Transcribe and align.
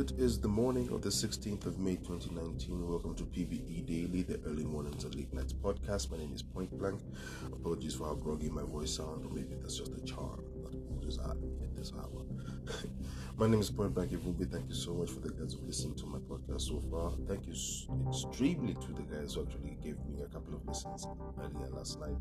It 0.00 0.12
is 0.12 0.40
the 0.40 0.48
morning 0.48 0.88
of 0.94 1.02
the 1.02 1.10
16th 1.10 1.66
of 1.66 1.78
May 1.78 1.96
2019. 1.96 2.88
Welcome 2.88 3.14
to 3.16 3.24
PBE 3.24 3.84
Daily, 3.84 4.22
the 4.22 4.40
early 4.46 4.64
mornings 4.64 5.04
and 5.04 5.14
late 5.14 5.30
nights 5.34 5.52
podcast. 5.52 6.10
My 6.10 6.16
name 6.16 6.32
is 6.34 6.40
Point 6.42 6.70
Blank. 6.78 7.02
Apologies 7.52 7.96
for 7.96 8.04
how 8.06 8.14
groggy 8.14 8.48
my 8.48 8.62
voice 8.62 8.96
sounds, 8.96 9.26
or 9.26 9.28
maybe 9.28 9.56
that's 9.60 9.76
just 9.76 9.92
a 9.92 10.00
charm 10.00 10.42
that 10.64 11.02
just 11.02 11.20
at 11.20 11.36
this 11.76 11.92
hour. 11.98 12.24
my 13.36 13.46
name 13.46 13.60
is 13.60 13.70
Point 13.70 13.92
Blank 13.92 14.12
Ivumbi. 14.12 14.50
Thank 14.50 14.70
you 14.70 14.74
so 14.74 14.94
much 14.94 15.10
for 15.10 15.20
the 15.20 15.32
guys 15.32 15.52
who 15.52 15.66
listened 15.66 15.98
to 15.98 16.06
my 16.06 16.18
podcast 16.18 16.62
so 16.62 16.80
far. 16.90 17.12
Thank 17.28 17.46
you 17.46 17.52
extremely 18.08 18.72
to 18.72 18.92
the 18.94 19.02
guys 19.02 19.34
who 19.34 19.42
actually 19.42 19.76
gave 19.84 19.98
me 20.06 20.22
a 20.22 20.28
couple 20.28 20.54
of 20.54 20.66
listens 20.66 21.06
earlier 21.38 21.68
last 21.72 22.00
night 22.00 22.16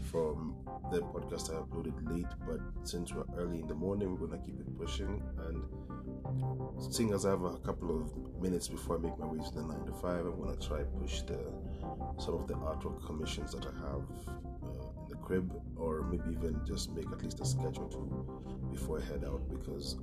from 0.00 0.56
the 0.90 1.00
podcast 1.00 1.50
I 1.50 1.60
uploaded 1.60 1.94
late, 2.10 2.26
but 2.46 2.60
since 2.84 3.12
we're 3.12 3.24
early 3.36 3.60
in 3.60 3.66
the 3.66 3.74
morning, 3.74 4.10
we're 4.10 4.26
gonna 4.26 4.42
keep 4.42 4.58
it 4.58 4.78
pushing. 4.78 5.22
And 5.46 6.92
seeing 6.92 7.12
as 7.12 7.26
I 7.26 7.30
have 7.30 7.42
a 7.44 7.58
couple 7.58 7.96
of 8.00 8.12
minutes 8.42 8.68
before 8.68 8.96
I 8.96 9.00
make 9.00 9.18
my 9.18 9.26
way 9.26 9.38
to 9.38 9.54
the 9.54 9.62
nine 9.62 9.84
to 9.86 9.92
five, 9.92 10.26
I'm 10.26 10.40
gonna 10.40 10.56
try 10.56 10.82
push 10.98 11.22
the 11.22 11.38
some 12.18 12.34
of 12.34 12.46
the 12.48 12.54
artwork 12.54 13.04
commissions 13.06 13.52
that 13.52 13.66
I 13.66 13.72
have 13.88 14.02
uh, 14.28 15.02
in 15.02 15.08
the 15.08 15.16
crib, 15.16 15.52
or 15.76 16.02
maybe 16.02 16.30
even 16.32 16.60
just 16.66 16.90
make 16.92 17.06
at 17.12 17.22
least 17.22 17.40
a 17.40 17.44
sketch 17.44 17.78
or 17.78 17.88
two 17.88 18.42
before 18.70 19.00
I 19.00 19.04
head 19.04 19.24
out. 19.24 19.42
Because 19.48 19.96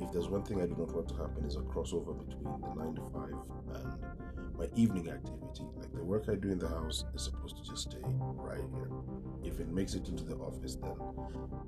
if 0.00 0.12
there's 0.12 0.28
one 0.28 0.42
thing 0.42 0.60
I 0.60 0.66
do 0.66 0.76
not 0.76 0.94
want 0.94 1.08
to 1.08 1.14
happen 1.16 1.44
is 1.44 1.56
a 1.56 1.60
crossover 1.60 2.16
between 2.26 2.60
the 2.60 2.74
nine 2.74 2.94
to 2.94 3.02
five 3.12 3.36
and 3.74 4.45
my 4.58 4.68
evening 4.74 5.08
activity. 5.08 5.64
Like 5.76 5.92
the 5.92 6.04
work 6.04 6.28
I 6.28 6.34
do 6.34 6.50
in 6.50 6.58
the 6.58 6.68
house 6.68 7.04
is 7.14 7.24
supposed 7.24 7.56
to 7.56 7.62
just 7.62 7.90
stay 7.90 7.98
right 8.02 8.60
here 8.74 8.90
if 9.46 9.60
it 9.60 9.68
makes 9.68 9.94
it 9.94 10.08
into 10.08 10.24
the 10.24 10.34
office, 10.34 10.76
then 10.76 10.96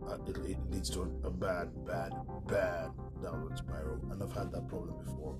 uh, 0.06 0.18
it, 0.26 0.36
it, 0.50 0.58
leads 0.70 0.90
to 0.90 1.02
a 1.24 1.30
bad, 1.30 1.68
bad, 1.86 2.12
bad 2.46 2.90
downward 3.22 3.56
spiral. 3.56 3.98
And 4.10 4.22
I've 4.22 4.32
had 4.32 4.50
that 4.52 4.68
problem 4.68 4.94
before, 5.04 5.36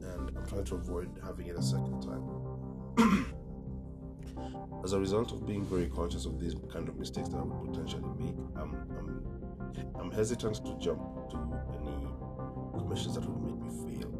and 0.00 0.36
I'm 0.36 0.46
trying 0.46 0.64
to 0.64 0.74
avoid 0.76 1.10
having 1.22 1.46
it 1.46 1.56
a 1.56 1.62
second 1.62 2.02
time. 2.02 2.24
As 4.84 4.92
a 4.92 4.98
result 4.98 5.32
of 5.32 5.46
being 5.46 5.64
very 5.64 5.86
conscious 5.86 6.26
of 6.26 6.40
these 6.40 6.54
kind 6.72 6.88
of 6.88 6.96
mistakes 6.98 7.28
that 7.28 7.38
I 7.38 7.42
would 7.42 7.72
potentially 7.72 8.02
make, 8.18 8.34
I'm, 8.56 8.74
I'm, 8.98 9.22
I'm 9.98 10.10
hesitant 10.10 10.56
to 10.56 10.76
jump 10.78 11.30
to 11.30 11.36
any 11.80 12.08
commissions 12.78 13.14
that 13.14 13.24
would 13.24 13.42
make 13.42 13.60
me 13.60 14.00
fail 14.00 14.13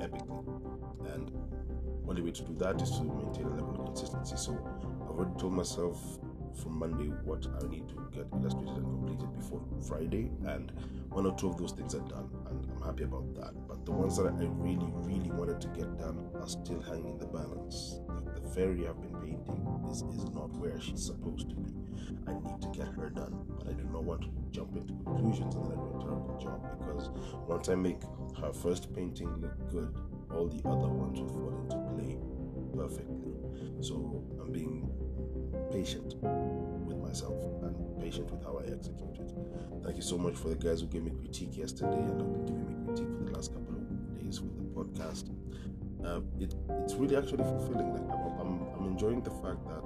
epically. 0.00 1.14
And 1.14 1.30
only 2.08 2.22
way 2.22 2.30
to 2.30 2.42
do 2.42 2.54
that 2.58 2.80
is 2.80 2.90
to 2.92 3.04
maintain 3.04 3.46
a 3.46 3.50
level 3.50 3.76
of 3.80 3.86
consistency. 3.86 4.36
So 4.36 4.52
I've 5.02 5.10
already 5.10 5.38
told 5.38 5.52
myself 5.52 6.18
from 6.54 6.78
Monday 6.78 7.08
what 7.24 7.46
I 7.62 7.68
need 7.68 7.88
to 7.88 8.08
get 8.12 8.26
illustrated 8.32 8.76
and 8.76 8.84
completed 8.84 9.34
before 9.36 9.60
Friday, 9.86 10.30
and 10.46 10.72
one 11.10 11.26
or 11.26 11.36
two 11.36 11.50
of 11.50 11.58
those 11.58 11.72
things 11.72 11.94
are 11.94 12.00
done, 12.00 12.30
and 12.48 12.66
I'm 12.76 12.82
happy 12.82 13.04
about 13.04 13.34
that. 13.34 13.52
But 13.68 13.84
the 13.84 13.92
ones 13.92 14.16
that 14.16 14.26
I 14.26 14.30
really, 14.30 14.90
really 15.04 15.30
wanted 15.30 15.60
to 15.60 15.68
get 15.68 15.98
done 15.98 16.30
are 16.40 16.48
still 16.48 16.80
hanging 16.80 17.10
in 17.10 17.18
the 17.18 17.26
balance. 17.26 18.00
Fairy 18.54 18.86
I've 18.88 19.00
been 19.00 19.14
painting 19.20 19.84
is, 19.90 20.02
is 20.02 20.30
not 20.30 20.50
where 20.56 20.80
she's 20.80 21.04
supposed 21.04 21.50
to 21.50 21.56
be. 21.56 21.72
I 22.26 22.32
need 22.32 22.62
to 22.62 22.68
get 22.68 22.88
her 22.88 23.10
done, 23.10 23.34
but 23.58 23.68
I 23.68 23.72
do 23.72 23.84
not 23.92 24.04
want 24.04 24.22
to 24.22 24.28
jump 24.50 24.76
into 24.76 24.94
conclusions 25.04 25.54
and 25.54 25.66
then 25.66 25.72
I 25.72 25.82
do 25.82 25.98
a 25.98 26.02
terrible 26.02 26.38
job 26.42 26.78
because 26.78 27.10
once 27.46 27.68
I 27.68 27.74
make 27.74 28.00
her 28.40 28.52
first 28.52 28.94
painting 28.94 29.28
look 29.40 29.70
good, 29.70 29.94
all 30.30 30.48
the 30.48 30.66
other 30.68 30.88
ones 30.88 31.20
will 31.20 31.28
fall 31.28 31.54
into 31.62 31.76
play 31.94 32.18
perfectly. 32.76 33.34
So 33.80 34.24
I'm 34.40 34.52
being 34.52 34.90
patient 35.72 36.14
with 36.22 36.98
myself 36.98 37.42
and 37.62 38.00
patient 38.00 38.30
with 38.30 38.42
how 38.44 38.58
I 38.58 38.72
execute 38.72 39.16
it. 39.18 39.32
Thank 39.82 39.96
you 39.96 40.02
so 40.02 40.18
much 40.18 40.34
for 40.34 40.48
the 40.48 40.56
guys 40.56 40.80
who 40.80 40.86
gave 40.86 41.02
me 41.02 41.10
critique 41.10 41.56
yesterday 41.56 41.98
and 41.98 42.20
have 42.20 42.32
been 42.32 42.46
giving 42.46 42.66
me 42.66 42.86
critique 42.86 43.08
for 43.18 43.24
the 43.24 43.32
last 43.32 43.52
couple 43.52 43.74
of 43.74 44.18
days 44.20 44.38
for 44.38 44.44
the 44.44 44.68
podcast. 44.74 45.30
Uh, 46.04 46.20
it, 46.38 46.54
it's 46.84 46.94
really 46.94 47.16
actually 47.16 47.44
fulfilling. 47.44 47.92
Like 47.92 48.02
I'm, 48.10 48.35
Enjoying 48.86 49.22
the 49.22 49.30
fact 49.30 49.66
that 49.66 49.84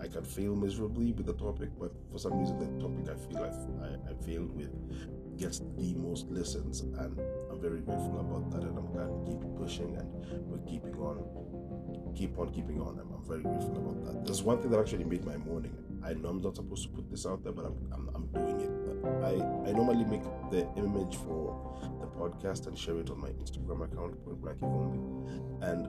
I 0.00 0.06
can 0.06 0.24
fail 0.24 0.54
miserably 0.54 1.12
with 1.12 1.26
the 1.26 1.34
topic, 1.34 1.70
but 1.78 1.92
for 2.10 2.18
some 2.18 2.38
reason 2.38 2.58
the 2.58 2.80
topic 2.80 3.08
I 3.10 3.16
feel 3.28 3.38
I, 3.42 3.84
I, 3.84 4.12
I 4.12 4.14
failed 4.24 4.54
with 4.56 4.70
gets 5.38 5.60
the 5.76 5.94
most 5.94 6.28
listens, 6.28 6.80
and 6.80 7.18
I'm 7.50 7.60
very 7.60 7.80
grateful 7.80 8.18
about 8.20 8.50
that. 8.50 8.62
And 8.62 8.76
I'm 8.76 8.90
glad 8.92 9.08
we 9.08 9.30
keep 9.30 9.56
pushing 9.56 9.96
and 9.96 10.08
we're 10.50 10.66
keeping 10.66 10.94
on 10.96 11.18
keep 12.14 12.38
on 12.38 12.50
keeping 12.52 12.80
on. 12.80 12.98
I'm, 12.98 13.12
I'm, 13.14 13.24
very 13.24 13.42
grateful 13.42 13.76
about 13.76 14.04
that. 14.06 14.24
There's 14.24 14.42
one 14.42 14.60
thing 14.60 14.70
that 14.72 14.80
actually 14.80 15.04
made 15.04 15.24
my 15.24 15.36
morning. 15.36 15.76
I 16.04 16.14
know 16.14 16.30
I'm 16.30 16.40
not 16.40 16.56
supposed 16.56 16.82
to 16.84 16.88
put 16.88 17.08
this 17.10 17.26
out 17.26 17.44
there, 17.44 17.52
but 17.52 17.66
I'm, 17.66 17.76
I'm, 17.92 18.10
I'm 18.14 18.26
doing 18.28 18.60
it. 18.60 18.78
I, 19.22 19.68
I 19.68 19.72
normally 19.72 20.04
make 20.04 20.24
the 20.50 20.66
image 20.76 21.16
for 21.16 21.78
the 22.00 22.06
podcast 22.06 22.66
and 22.66 22.76
share 22.76 22.98
it 22.98 23.10
on 23.10 23.20
my 23.20 23.28
Instagram 23.28 23.84
account, 23.84 24.24
Point 24.24 24.40
Blank 24.40 24.58
And 25.62 25.86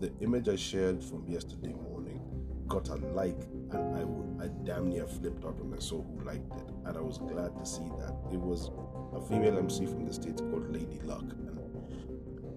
the 0.00 0.10
image 0.20 0.48
I 0.48 0.56
shared 0.56 1.04
from 1.04 1.26
yesterday 1.28 1.74
morning 1.74 2.20
got 2.68 2.88
a 2.88 2.94
like, 2.94 3.38
and 3.72 3.96
I 3.96 4.04
would 4.04 4.42
I 4.42 4.48
damn 4.64 4.88
near 4.88 5.06
flipped 5.06 5.44
out 5.44 5.62
when 5.62 5.76
I 5.76 5.80
saw 5.80 6.02
who 6.02 6.24
liked 6.24 6.54
it, 6.54 6.68
and 6.86 6.96
I 6.96 7.00
was 7.00 7.18
glad 7.18 7.54
to 7.58 7.66
see 7.66 7.88
that 7.98 8.14
it 8.32 8.40
was 8.40 8.70
a 9.12 9.20
female 9.20 9.58
MC 9.58 9.84
from 9.84 10.06
the 10.06 10.12
states 10.12 10.40
called 10.40 10.72
Lady 10.72 11.00
Luck, 11.04 11.22
and 11.22 11.60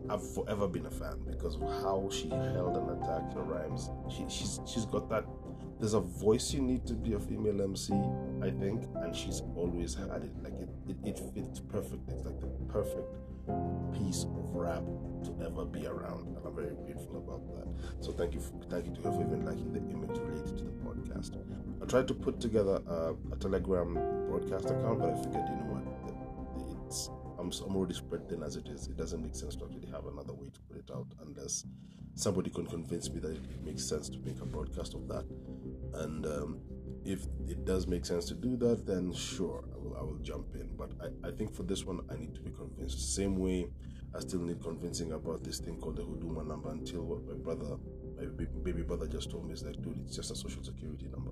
I've 0.10 0.34
forever 0.34 0.68
been 0.68 0.86
a 0.86 0.92
fan 0.92 1.20
because 1.30 1.56
of 1.56 1.62
how 1.62 2.08
she 2.12 2.30
held 2.30 2.78
and 2.78 2.90
attacked 2.92 3.34
her 3.34 3.44
rhymes. 3.44 3.90
She, 4.10 4.24
she's 4.30 4.60
she's 4.66 4.86
got 4.86 5.10
that. 5.10 5.26
There's 5.80 5.96
a 5.96 6.00
voice 6.00 6.54
you 6.54 6.62
need 6.62 6.86
to 6.88 6.94
be 6.94 7.14
a 7.14 7.20
female 7.20 7.62
MC, 7.62 7.94
I 8.42 8.52
think, 8.52 8.86
and 8.96 9.14
she's 9.14 9.42
always 9.58 9.94
had 9.96 10.24
it. 10.24 10.32
Like 10.42 10.54
it, 10.54 10.70
it, 10.88 10.98
it 11.04 11.20
fits 11.34 11.60
perfect. 11.60 12.10
It's 12.10 12.24
like 12.26 12.40
the 12.40 12.48
perfect 12.72 13.18
piece 13.98 14.24
of 14.24 14.56
rap 14.56 14.84
to 15.24 15.46
ever 15.46 15.66
be 15.66 15.86
around, 15.88 16.36
and 16.36 16.46
I'm 16.46 16.56
very 16.56 16.76
grateful 16.86 17.18
about 17.18 17.48
that. 17.56 18.04
So 18.04 18.12
thank 18.12 18.34
you, 18.34 18.40
for, 18.40 18.54
thank 18.70 18.86
you 18.86 18.94
to 18.96 19.02
her 19.02 19.12
for 19.12 19.22
even 19.22 19.46
liking 19.46 19.72
the 19.72 19.80
image 19.80 20.18
related 20.20 20.58
to 20.58 20.64
the 20.64 20.72
podcast. 20.84 21.38
I 21.82 21.86
tried 21.86 22.08
to 22.08 22.14
put 22.14 22.40
together 22.40 22.82
a, 22.88 23.14
a 23.32 23.36
Telegram 23.38 23.94
broadcast 24.28 24.66
account, 24.66 25.00
but 25.00 25.10
I 25.10 25.16
figured, 25.16 25.48
you 25.48 25.56
know 25.56 25.70
what, 25.74 26.86
it's 26.86 27.10
I'm, 27.40 27.52
I'm 27.66 27.76
already 27.76 27.94
spread 27.94 28.30
thin 28.30 28.42
as 28.44 28.56
it 28.56 28.68
is. 28.68 28.88
It 28.88 28.96
doesn't 28.96 29.22
make 29.22 29.36
sense 29.36 29.56
to 29.58 29.66
actually 29.66 29.88
have 29.92 30.06
another 30.06 30.34
way 30.34 30.48
to 30.54 30.60
put 30.62 30.78
it 30.78 30.90
out 30.94 31.08
unless 31.22 31.66
somebody 32.16 32.50
can 32.50 32.66
convince 32.66 33.10
me 33.10 33.20
that 33.20 33.32
it 33.32 33.64
makes 33.64 33.84
sense 33.84 34.10
to 34.10 34.20
make 34.20 34.40
a 34.42 34.46
broadcast 34.46 34.94
of 34.94 35.08
that. 35.08 35.26
And 35.96 36.26
um, 36.26 36.60
if 37.06 37.26
it 37.48 37.66
does 37.66 37.88
make 37.88 38.06
sense 38.06 38.26
to 38.26 38.34
do 38.34 38.56
that, 38.58 38.86
then 38.86 39.14
sure, 39.14 39.64
I 39.74 39.78
will, 39.78 39.98
I 39.98 40.02
will 40.04 40.20
jump 40.22 40.56
in. 40.56 40.70
But 40.78 40.92
I, 41.02 41.28
I 41.28 41.32
think 41.32 41.54
for 41.54 41.64
this 41.64 41.86
one, 41.86 42.02
I 42.12 42.16
need 42.16 42.34
to 42.36 42.42
be 42.42 42.52
convinced. 42.52 43.16
Same 43.16 43.38
way, 43.38 43.68
I 44.16 44.20
still 44.20 44.42
need 44.42 44.62
convincing 44.62 45.12
about 45.14 45.44
this 45.44 45.60
thing 45.60 45.78
called 45.78 45.98
the 45.98 46.04
Huduma 46.04 46.46
number 46.46 46.70
until 46.72 47.02
what 47.02 47.26
my 47.26 47.34
brother, 47.34 47.78
my 48.18 48.26
baby 48.64 48.84
brother 48.84 49.08
just 49.08 49.32
told 49.32 49.48
me 49.48 49.54
is 49.54 49.64
like, 49.64 49.82
dude, 49.82 50.00
it's 50.06 50.16
just 50.16 50.32
a 50.32 50.36
social 50.36 50.64
security 50.64 51.08
number. 51.12 51.32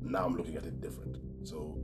Now 0.00 0.24
I'm 0.24 0.34
looking 0.36 0.56
at 0.56 0.64
it 0.64 0.80
different. 0.80 1.18
So 1.44 1.78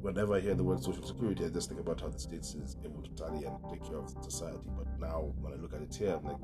whenever 0.00 0.36
I 0.36 0.40
hear 0.40 0.54
the 0.54 0.62
word 0.62 0.82
social 0.82 1.04
security, 1.04 1.44
I 1.44 1.48
just 1.48 1.68
think 1.68 1.80
about 1.80 2.00
how 2.00 2.08
the 2.08 2.18
state 2.18 2.40
is 2.40 2.76
able 2.84 3.02
to 3.02 3.10
tally 3.10 3.44
and 3.44 3.56
take 3.70 3.84
care 3.84 3.98
of 3.98 4.08
society. 4.22 4.68
But 4.76 4.86
now, 5.00 5.32
when 5.40 5.52
I 5.52 5.56
look 5.56 5.74
at 5.74 5.82
it 5.82 5.94
here, 5.94 6.14
I'm 6.14 6.24
like, 6.24 6.36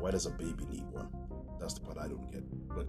why 0.00 0.10
does 0.10 0.26
a 0.26 0.30
baby 0.30 0.64
need 0.70 0.86
one? 0.90 1.08
That's 1.58 1.74
the 1.74 1.80
part 1.80 1.98
I 1.98 2.08
don't 2.08 2.30
get. 2.32 2.42
But 2.68 2.88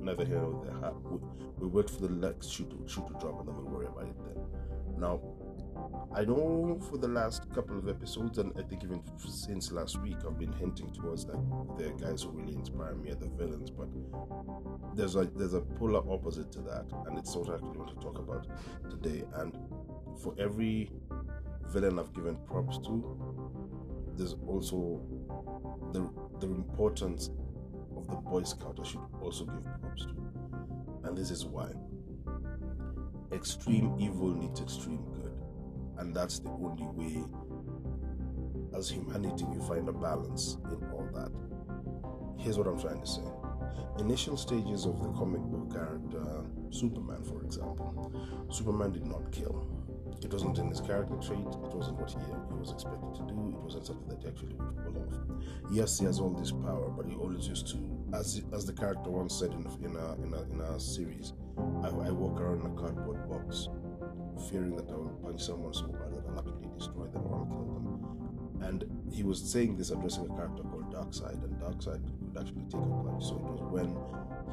never 0.00 0.24
here 0.24 0.40
nor 0.40 0.64
there. 0.64 0.92
We, 1.10 1.18
we 1.58 1.68
wait 1.68 1.90
for 1.90 2.02
the 2.02 2.08
next 2.08 2.50
shoe 2.50 2.64
to, 2.64 2.88
shoe 2.88 3.06
to 3.08 3.14
drop 3.20 3.40
and 3.40 3.48
then 3.48 3.56
we'll 3.56 3.72
worry 3.72 3.86
about 3.86 4.04
it 4.04 4.16
then. 4.24 4.42
Now, 4.98 5.20
I 6.14 6.24
know 6.24 6.80
for 6.90 6.96
the 6.96 7.06
last 7.08 7.52
couple 7.54 7.78
of 7.78 7.88
episodes, 7.88 8.38
and 8.38 8.52
I 8.58 8.62
think 8.62 8.82
even 8.82 9.02
since 9.18 9.70
last 9.70 10.00
week, 10.02 10.16
I've 10.26 10.38
been 10.38 10.52
hinting 10.52 10.90
towards 10.92 11.26
like 11.26 11.38
the 11.76 11.90
guys 12.04 12.22
who 12.22 12.30
really 12.30 12.54
inspire 12.54 12.94
me 12.94 13.10
are 13.10 13.14
the 13.14 13.28
villains, 13.28 13.70
but 13.70 13.88
there's 14.96 15.14
a 15.14 15.26
there's 15.36 15.54
a 15.54 15.60
polar 15.60 16.00
opposite 16.10 16.50
to 16.52 16.60
that, 16.62 16.86
and 17.06 17.18
it's 17.18 17.36
what 17.36 17.50
I 17.50 17.54
actually 17.54 17.78
want 17.78 17.88
to 17.90 18.04
talk 18.04 18.18
about 18.18 18.46
today. 18.90 19.24
And 19.34 19.56
for 20.20 20.34
every 20.38 20.90
villain 21.68 21.98
I've 21.98 22.12
given 22.12 22.36
props 22.46 22.78
to, 22.78 23.67
there's 24.18 24.34
also 24.46 25.00
the 25.92 26.08
the 26.40 26.46
importance 26.46 27.30
of 27.96 28.06
the 28.08 28.16
Boy 28.16 28.42
Scout 28.42 28.78
I 28.80 28.86
should 28.86 29.00
also 29.22 29.44
give 29.44 29.64
props 29.80 30.04
to, 30.04 30.14
and 31.04 31.16
this 31.16 31.30
is 31.30 31.44
why. 31.44 31.70
Extreme 33.32 33.96
evil 33.98 34.34
needs 34.34 34.60
extreme 34.60 35.04
good 35.12 35.28
and 35.98 36.14
that's 36.14 36.38
the 36.38 36.48
only 36.48 36.86
way 36.94 37.24
as 38.76 38.88
humanity 38.88 39.44
we 39.44 39.58
find 39.66 39.88
a 39.88 39.92
balance 39.92 40.58
in 40.66 40.90
all 40.90 41.08
that. 41.12 41.30
Here's 42.38 42.56
what 42.56 42.68
I'm 42.68 42.80
trying 42.80 43.00
to 43.00 43.06
say. 43.06 43.22
Initial 43.98 44.36
stages 44.36 44.86
of 44.86 45.02
the 45.02 45.08
comic 45.10 45.40
book 45.40 45.72
character 45.72 46.44
Superman, 46.70 47.24
for 47.24 47.42
example, 47.42 48.12
Superman 48.48 48.92
did 48.92 49.06
not 49.06 49.32
kill. 49.32 49.66
It 50.22 50.32
wasn't 50.32 50.58
in 50.58 50.68
his 50.68 50.80
character 50.80 51.14
trait, 51.16 51.38
it 51.40 51.74
wasn't 51.74 51.98
what 52.00 52.10
he, 52.10 52.18
he 52.18 52.58
was 52.58 52.72
expected 52.72 53.14
to 53.14 53.22
do, 53.22 53.54
it 53.54 53.62
wasn't 53.62 53.86
something 53.86 54.08
that 54.08 54.20
he 54.20 54.28
actually 54.28 54.54
would 54.54 54.76
pull 54.84 55.02
off. 55.02 55.14
Yes, 55.70 55.98
he 55.98 56.06
has 56.06 56.18
all 56.18 56.30
this 56.30 56.50
power, 56.50 56.90
but 56.90 57.06
he 57.06 57.14
always 57.14 57.46
used 57.46 57.68
to, 57.68 57.78
as 58.12 58.42
as 58.52 58.66
the 58.66 58.72
character 58.72 59.10
once 59.10 59.38
said 59.38 59.52
in, 59.52 59.64
in, 59.84 59.96
a, 59.96 60.14
in, 60.24 60.34
a, 60.34 60.42
in 60.52 60.60
a 60.60 60.80
series, 60.80 61.34
I, 61.82 61.88
I 61.88 62.10
walk 62.10 62.40
around 62.40 62.60
in 62.60 62.66
a 62.66 62.74
cardboard 62.74 63.28
box 63.30 63.68
fearing 64.50 64.76
that 64.76 64.88
I 64.88 64.94
will 64.94 65.18
punch 65.22 65.42
someone 65.42 65.74
so 65.74 65.86
hard 65.98 66.14
that 66.14 66.24
I'll 66.30 66.38
actually 66.38 66.68
destroy 66.76 67.06
them 67.06 67.22
or 67.26 67.46
kill 67.46 67.74
them. 67.74 68.18
And 68.62 68.84
he 69.12 69.22
was 69.22 69.40
saying 69.40 69.76
this 69.76 69.90
addressing 69.90 70.24
a 70.30 70.34
character 70.34 70.62
called 70.64 70.92
Darkseid, 70.92 71.42
and 71.44 71.54
Darkseid 71.60 72.02
could 72.02 72.40
actually 72.40 72.64
take 72.64 72.82
a 72.82 73.02
punch. 73.06 73.24
So 73.24 73.36
it 73.36 73.46
was 73.46 73.62
when 73.70 73.94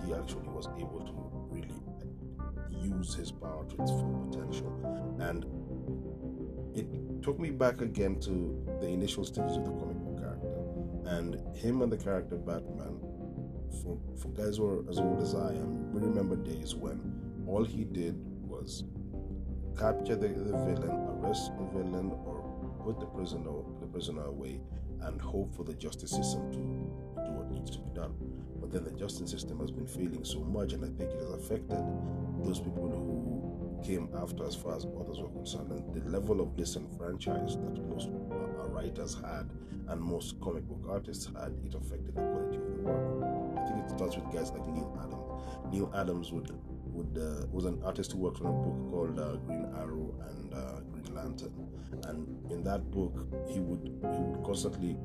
he 0.06 0.14
actually 0.14 0.50
was 0.50 0.68
able 0.78 1.02
to 1.02 1.14
really 1.50 1.74
use 2.86 3.16
his 3.16 3.32
power 3.32 3.66
to 3.66 3.82
its 3.82 3.92
full 3.92 4.28
potential. 4.30 5.18
And 5.20 5.46
it 6.76 7.24
took 7.24 7.40
me 7.40 7.52
back 7.52 7.82
again 7.82 8.20
to 8.22 8.64
the 8.82 8.88
initial 8.88 9.24
stages 9.24 9.58
of 9.58 9.66
the 9.66 9.72
comic 9.72 9.98
book 9.98 10.20
character. 10.20 10.56
And 11.06 11.56
him 11.56 11.82
and 11.82 11.92
the 11.92 11.98
character 11.98 12.36
Batman, 12.36 13.00
for, 13.82 13.98
for 14.18 14.30
guys 14.30 14.58
who 14.58 14.68
are 14.68 14.90
as 14.90 14.98
old 15.00 15.22
as 15.22 15.36
I 15.36 15.50
am, 15.50 15.92
we 15.92 16.02
remember 16.02 16.36
days 16.36 16.76
when 16.76 17.00
all 17.48 17.64
he 17.64 17.84
did 17.84 18.16
was 18.42 18.84
capture 19.78 20.16
the, 20.16 20.30
the 20.30 20.58
villain, 20.66 20.92
arrest 21.20 21.52
the 21.58 21.66
villain, 21.66 22.12
or 22.26 22.44
put 22.84 23.00
the 23.00 23.06
prisoner 23.06 23.52
the 23.80 23.88
prisoner 23.88 24.26
away, 24.26 24.60
and 25.02 25.22
hope 25.22 25.56
for 25.56 25.64
the 25.64 25.74
justice 25.74 26.12
system 26.12 26.52
to 26.52 26.58
do 26.58 27.31
what 27.31 27.50
needs 27.52 27.72
to 27.72 27.80
be 27.80 27.90
done. 27.94 28.14
But 28.60 28.72
then 28.72 28.84
the 28.84 28.92
justice 28.92 29.30
system 29.30 29.60
has 29.60 29.72
been 29.72 29.88
failing 29.88 30.24
so 30.24 30.40
much, 30.40 30.74
and 30.74 30.84
I 30.84 30.88
think 30.98 31.12
it 31.12 31.20
has 31.20 31.34
affected 31.34 31.84
those 32.45 32.59
people 32.59 32.89
who 32.89 33.81
came 33.83 34.09
after 34.21 34.45
as 34.45 34.56
far 34.56 34.75
as 34.75 34.86
others 35.00 35.19
were 35.19 35.30
concerned. 35.30 35.71
And 35.71 35.94
the 35.94 36.09
level 36.09 36.42
of 36.42 36.56
disenfranchised 36.56 37.62
that 37.62 37.89
most 37.89 38.07
uh, 38.07 38.68
writers 38.69 39.15
had 39.15 39.50
and 39.88 40.01
most 40.01 40.39
comic 40.42 40.63
book 40.63 40.83
artists 40.89 41.25
had, 41.25 41.53
it 41.65 41.75
affected 41.75 42.15
the 42.15 42.21
quality 42.21 42.57
of 42.57 42.65
the 42.65 42.81
work. 42.81 43.57
I 43.57 43.68
think 43.68 43.86
it 43.86 43.89
starts 43.92 44.15
with 44.15 44.31
guys 44.33 44.51
like 44.51 44.65
Neal 44.68 44.97
Adams. 45.01 45.74
Neal 45.74 45.92
Adams 45.95 46.31
would 46.31 46.51
would 46.95 47.18
uh, 47.18 47.45
was 47.51 47.65
an 47.65 47.81
artist 47.83 48.13
who 48.13 48.19
worked 48.19 48.39
on 48.42 48.47
a 48.47 48.51
book 48.51 48.92
called 48.92 49.19
uh, 49.19 49.36
Green 49.45 49.65
Arrow 49.77 50.15
and 50.30 50.53
uh, 50.53 50.80
Green 50.92 51.13
Lantern, 51.13 51.53
and 52.07 52.51
in 52.51 52.63
that 52.63 52.89
book 52.92 53.13
he 53.50 53.59
would 53.59 53.86
he 54.13 54.21
would 54.21 54.44
constantly 54.45 54.97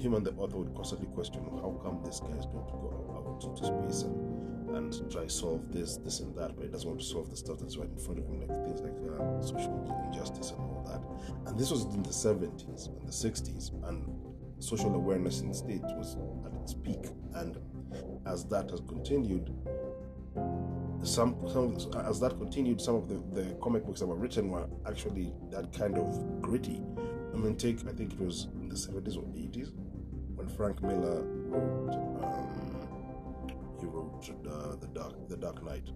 him 0.00 0.14
and 0.14 0.26
the 0.26 0.32
author 0.32 0.58
would 0.58 0.74
constantly 0.74 1.06
question 1.08 1.42
how 1.60 1.78
come 1.82 2.00
this 2.04 2.20
guy 2.20 2.36
is 2.36 2.46
going 2.46 2.64
to 2.66 2.72
go 2.72 2.90
out 3.16 3.40
to 3.40 3.64
space 3.64 4.02
and, 4.02 4.55
and 4.74 5.10
try 5.10 5.26
solve 5.26 5.72
this 5.72 5.96
this 5.98 6.20
and 6.20 6.34
that, 6.36 6.56
but 6.56 6.64
he 6.64 6.70
doesn't 6.70 6.88
want 6.88 7.00
to 7.00 7.06
solve 7.06 7.30
the 7.30 7.36
stuff 7.36 7.58
that's 7.60 7.76
right 7.76 7.88
in 7.88 7.98
front 7.98 8.18
of 8.18 8.26
him, 8.26 8.40
like 8.40 8.64
things 8.64 8.80
like 8.80 8.94
uh, 9.20 9.42
social 9.42 10.02
injustice 10.06 10.50
and 10.50 10.60
all 10.60 10.84
that. 10.86 11.48
And 11.48 11.58
this 11.58 11.70
was 11.70 11.84
in 11.84 12.02
the 12.02 12.10
70s 12.10 12.88
and 12.88 13.08
the 13.08 13.12
60s, 13.12 13.88
and 13.88 14.26
social 14.58 14.94
awareness 14.94 15.40
in 15.40 15.48
the 15.48 15.54
state 15.54 15.82
was 15.82 16.16
at 16.46 16.60
its 16.60 16.74
peak. 16.74 17.06
And 17.34 17.58
as 18.26 18.44
that 18.46 18.70
has 18.70 18.80
continued, 18.88 19.52
some, 21.02 21.36
some 21.48 21.76
as 22.04 22.20
that 22.20 22.38
continued, 22.38 22.80
some 22.80 22.96
of 22.96 23.08
the, 23.08 23.40
the 23.40 23.54
comic 23.56 23.84
books 23.84 24.00
that 24.00 24.06
were 24.06 24.16
written 24.16 24.50
were 24.50 24.66
actually 24.86 25.32
that 25.50 25.72
kind 25.72 25.96
of 25.98 26.42
gritty. 26.42 26.82
I 27.32 27.36
mean, 27.36 27.56
take 27.56 27.86
I 27.86 27.92
think 27.92 28.14
it 28.14 28.20
was 28.20 28.48
in 28.54 28.68
the 28.68 28.74
70s 28.74 29.16
or 29.16 29.22
80s 29.22 29.72
when 30.34 30.48
Frank 30.48 30.82
Miller 30.82 31.22
wrote 31.24 31.94
um, 31.94 32.35
wrote 34.16 34.46
uh, 34.46 34.76
the 34.76 34.88
Dark 34.88 35.28
the 35.28 35.36
Dark 35.36 35.64
Knight, 35.64 35.88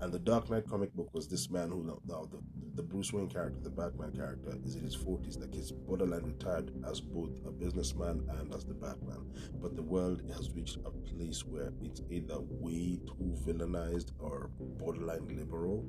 and 0.00 0.12
the 0.12 0.18
Dark 0.18 0.48
Knight 0.50 0.68
comic 0.68 0.92
book 0.94 1.12
was 1.12 1.28
this 1.28 1.50
man 1.50 1.70
who 1.70 1.82
now 2.06 2.28
the, 2.30 2.38
the 2.74 2.82
Bruce 2.82 3.12
Wayne 3.12 3.28
character, 3.28 3.58
the 3.60 3.70
Batman 3.70 4.12
character, 4.12 4.56
is 4.64 4.76
in 4.76 4.84
his 4.84 4.96
40s, 4.96 5.40
like 5.40 5.52
he's 5.52 5.72
borderline 5.72 6.22
retired 6.22 6.70
as 6.88 7.00
both 7.00 7.30
a 7.46 7.50
businessman 7.50 8.24
and 8.38 8.54
as 8.54 8.64
the 8.64 8.74
Batman. 8.74 9.26
But 9.60 9.74
the 9.74 9.82
world 9.82 10.22
has 10.36 10.50
reached 10.52 10.78
a 10.84 10.90
place 10.90 11.44
where 11.44 11.72
it's 11.82 12.00
either 12.10 12.38
way 12.38 13.00
too 13.06 13.34
villainized 13.44 14.12
or 14.20 14.50
borderline 14.58 15.26
liberal 15.28 15.84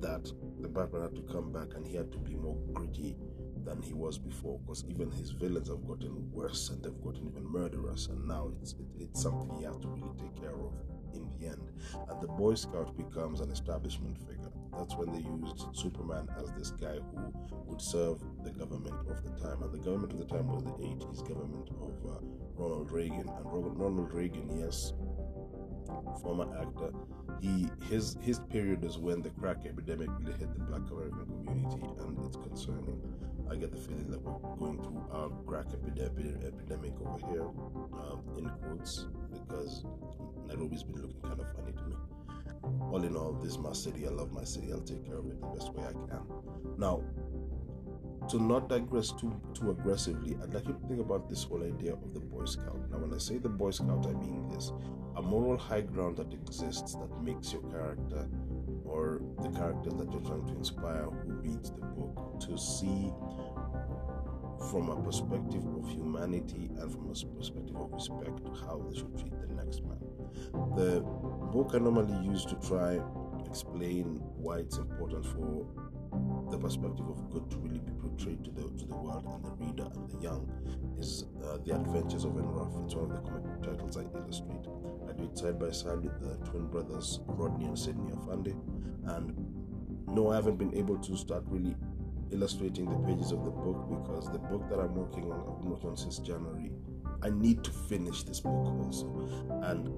that 0.00 0.30
the 0.60 0.68
Batman 0.68 1.02
had 1.02 1.14
to 1.16 1.22
come 1.32 1.52
back 1.52 1.74
and 1.74 1.86
he 1.86 1.94
had 1.94 2.10
to 2.12 2.18
be 2.18 2.34
more 2.34 2.56
gritty 2.72 3.16
than 3.64 3.82
he 3.82 3.92
was 3.92 4.18
before. 4.18 4.58
Because 4.60 4.84
even 4.88 5.10
his 5.10 5.30
villains 5.30 5.68
have 5.68 5.86
gotten 5.86 6.30
worse 6.32 6.70
and 6.70 6.82
they've 6.82 7.02
gotten 7.02 7.28
even 7.28 7.44
murderous. 7.44 8.06
And 8.06 8.26
now 8.26 8.50
it's 8.62 8.72
it, 8.72 8.86
it's 8.98 9.22
something 9.22 9.54
he 9.58 9.64
has 9.64 9.76
to 9.78 9.88
really 9.88 10.12
take 10.18 10.40
care 10.40 10.54
of 10.54 10.72
in 11.16 11.28
the 11.38 11.46
end 11.46 11.70
and 12.08 12.20
the 12.20 12.28
boy 12.28 12.54
scout 12.54 12.96
becomes 12.96 13.40
an 13.40 13.50
establishment 13.50 14.16
figure. 14.18 14.50
That's 14.76 14.94
when 14.94 15.12
they 15.12 15.20
used 15.20 15.66
superman 15.72 16.28
as 16.38 16.52
this 16.52 16.70
guy 16.70 16.96
who 16.96 17.32
would 17.66 17.80
serve 17.80 18.18
the 18.44 18.50
government 18.50 18.94
of 19.08 19.22
the 19.24 19.30
time 19.40 19.62
and 19.62 19.72
the 19.72 19.78
government 19.78 20.12
of 20.12 20.18
the 20.18 20.26
time 20.26 20.48
was 20.48 20.64
the 20.64 20.70
80s 20.70 21.26
government 21.26 21.70
of 21.80 22.10
uh, 22.10 22.18
ronald 22.56 22.90
reagan. 22.90 23.28
And 23.28 23.44
ronald 23.44 24.12
reagan 24.12 24.50
yes 24.58 24.92
former 26.22 26.46
actor 26.60 26.92
he 27.40 27.68
his 27.88 28.16
his 28.20 28.40
period 28.50 28.84
is 28.84 28.98
when 28.98 29.22
the 29.22 29.30
crack 29.30 29.58
epidemic 29.66 30.08
really 30.18 30.32
hit 30.38 30.52
the 30.54 30.60
black 30.64 30.82
american 30.90 31.26
community 31.26 31.86
and 32.00 32.26
it's 32.26 32.36
concerning 32.36 33.00
I 33.50 33.56
get 33.56 33.70
the 33.70 33.78
feeling 33.78 34.10
that 34.10 34.22
we're 34.22 34.56
going 34.56 34.82
through 34.82 35.04
a 35.12 35.30
crack 35.46 35.66
epidemic 35.72 36.92
over 37.00 37.26
here, 37.28 37.42
um, 37.42 38.22
in 38.36 38.48
quotes, 38.48 39.06
because 39.32 39.84
Nairobi's 40.46 40.82
been 40.82 41.00
looking 41.00 41.20
kind 41.22 41.40
of 41.40 41.46
funny 41.54 41.72
to 41.72 41.82
me. 41.84 41.96
All 42.90 43.02
in 43.04 43.16
all, 43.16 43.32
this 43.34 43.52
is 43.52 43.58
my 43.58 43.72
city. 43.72 44.06
I 44.06 44.10
love 44.10 44.32
my 44.32 44.44
city. 44.44 44.72
I'll 44.72 44.80
take 44.80 45.04
care 45.06 45.18
of 45.18 45.26
it 45.26 45.40
the 45.40 45.46
best 45.46 45.72
way 45.72 45.84
I 45.84 45.92
can. 45.92 46.22
Now, 46.76 47.02
to 48.28 48.42
not 48.42 48.68
digress 48.68 49.12
too 49.12 49.40
too 49.54 49.70
aggressively, 49.70 50.36
I'd 50.42 50.52
like 50.52 50.66
you 50.66 50.74
to 50.74 50.88
think 50.88 51.00
about 51.00 51.28
this 51.28 51.44
whole 51.44 51.62
idea 51.62 51.92
of 51.92 52.12
the 52.12 52.20
Boy 52.20 52.44
Scout. 52.44 52.80
Now, 52.90 52.98
when 52.98 53.14
I 53.14 53.18
say 53.18 53.38
the 53.38 53.48
Boy 53.48 53.70
Scout, 53.70 54.04
I 54.06 54.12
mean 54.14 54.48
this: 54.48 54.72
a 55.16 55.22
moral 55.22 55.56
high 55.56 55.82
ground 55.82 56.16
that 56.16 56.32
exists 56.32 56.96
that 56.96 57.22
makes 57.22 57.52
your 57.52 57.62
character 57.70 58.28
or 58.84 59.20
the 59.42 59.48
character 59.50 59.90
that 59.90 60.10
you're 60.10 60.22
trying 60.22 60.46
to 60.46 60.56
inspire 60.56 61.08
reads 61.46 61.70
the 61.70 61.86
book 61.86 62.40
to 62.40 62.58
see 62.58 63.12
from 64.70 64.90
a 64.90 65.02
perspective 65.02 65.64
of 65.76 65.88
humanity 65.88 66.70
and 66.78 66.90
from 66.90 67.04
a 67.06 67.38
perspective 67.38 67.76
of 67.76 67.92
respect 67.92 68.40
how 68.60 68.84
they 68.88 68.98
should 68.98 69.16
treat 69.18 69.32
the 69.40 69.54
next 69.54 69.82
man. 69.84 69.98
The 70.76 71.00
book 71.52 71.70
I 71.74 71.78
normally 71.78 72.24
use 72.26 72.44
to 72.46 72.56
try 72.56 73.00
explain 73.46 74.20
why 74.36 74.58
it's 74.58 74.78
important 74.78 75.24
for 75.24 75.66
the 76.50 76.58
perspective 76.58 77.06
of 77.08 77.30
good 77.30 77.50
to 77.50 77.56
really 77.58 77.78
be 77.78 77.92
portrayed 77.92 78.44
to 78.44 78.50
the 78.50 78.62
to 78.78 78.86
the 78.86 78.96
world 78.96 79.24
and 79.26 79.44
the 79.44 79.50
reader 79.64 79.88
and 79.94 80.10
the 80.10 80.18
young 80.18 80.48
is 80.98 81.24
uh, 81.44 81.58
the 81.64 81.74
Adventures 81.74 82.24
of 82.24 82.36
Enruff. 82.36 82.72
It's 82.84 82.94
one 82.94 83.10
of 83.10 83.22
the 83.22 83.30
comic 83.30 83.44
book 83.44 83.62
titles 83.62 83.96
I 83.96 84.02
illustrate. 84.18 84.66
I 85.08 85.12
do 85.12 85.24
it 85.24 85.38
side 85.38 85.58
by 85.58 85.70
side 85.70 86.02
with 86.02 86.18
the 86.20 86.36
twin 86.48 86.66
brothers 86.68 87.20
Rodney 87.26 87.66
and 87.66 87.78
Sydney 87.78 88.12
Afande, 88.12 88.54
and 89.16 89.45
no, 90.08 90.30
I 90.30 90.36
haven't 90.36 90.56
been 90.56 90.74
able 90.74 90.98
to 90.98 91.16
start 91.16 91.44
really 91.46 91.76
illustrating 92.30 92.88
the 92.88 92.96
pages 93.06 93.32
of 93.32 93.44
the 93.44 93.50
book 93.50 93.88
because 93.88 94.30
the 94.30 94.38
book 94.38 94.68
that 94.68 94.78
I'm 94.78 94.94
working 94.94 95.30
on, 95.30 95.40
I've 95.40 95.60
been 95.60 95.70
working 95.70 95.90
on 95.90 95.96
since 95.96 96.18
January. 96.18 96.70
I 97.22 97.30
need 97.30 97.64
to 97.64 97.70
finish 97.70 98.22
this 98.24 98.40
book 98.40 98.66
also, 98.84 99.28
and 99.62 99.88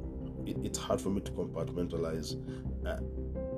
it, 0.49 0.57
it's 0.62 0.79
hard 0.79 1.00
for 1.00 1.11
me 1.11 1.21
to 1.23 1.33
compartmentalize 1.33 2.35
uh, 2.87 3.00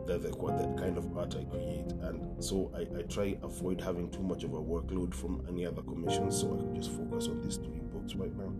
the, 0.06 0.18
the, 0.18 0.30
the 0.30 0.74
kind 0.80 0.96
of 0.96 1.16
art 1.16 1.36
I 1.38 1.44
create, 1.44 1.92
and 2.02 2.42
so 2.42 2.72
I, 2.74 2.98
I 2.98 3.02
try 3.02 3.36
avoid 3.42 3.80
having 3.80 4.10
too 4.10 4.22
much 4.22 4.44
of 4.44 4.54
a 4.54 4.60
workload 4.60 5.14
from 5.14 5.44
any 5.48 5.66
other 5.66 5.82
commissions, 5.82 6.40
so 6.40 6.54
I 6.54 6.62
can 6.62 6.74
just 6.74 6.90
focus 6.90 7.28
on 7.28 7.42
these 7.42 7.56
three 7.56 7.80
books 7.92 8.14
right 8.14 8.34
now. 8.36 8.52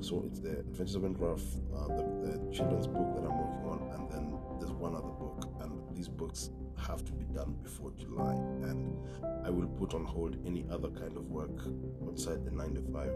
So 0.00 0.24
it's 0.26 0.40
the 0.40 0.60
Adventures 0.60 0.96
of 0.96 1.04
uh, 1.04 1.88
the, 1.88 2.02
the 2.22 2.52
children's 2.52 2.86
book 2.86 3.14
that 3.14 3.24
I'm 3.24 3.38
working 3.38 3.68
on, 3.68 3.90
and 3.94 4.10
then 4.10 4.38
there's 4.58 4.72
one 4.72 4.94
other 4.94 5.02
book, 5.02 5.48
and 5.60 5.72
these 5.94 6.08
books 6.08 6.50
have 6.78 7.04
to 7.04 7.12
be 7.12 7.24
done 7.34 7.56
before 7.62 7.92
July, 7.98 8.34
and 8.62 8.96
I 9.44 9.50
will 9.50 9.68
put 9.68 9.94
on 9.94 10.04
hold 10.04 10.36
any 10.46 10.64
other 10.70 10.88
kind 10.88 11.16
of 11.16 11.28
work 11.30 11.58
outside 12.06 12.44
the 12.44 12.50
nine 12.50 12.74
to 12.74 12.82
five 12.92 13.12